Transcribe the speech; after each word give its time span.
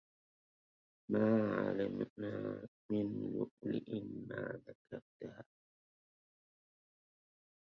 ما 1.11 1.53
علمنا 1.65 2.63
من 2.91 3.37
لؤلؤ 3.63 4.03
ما 4.29 4.59
ذكرتا 4.67 5.43